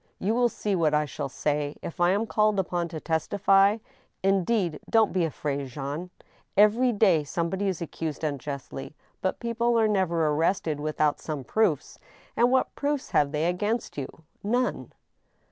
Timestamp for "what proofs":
12.49-13.11